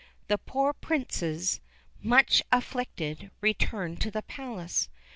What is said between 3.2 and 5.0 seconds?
returned to the palace.